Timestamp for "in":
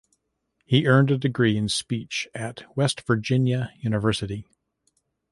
1.55-1.69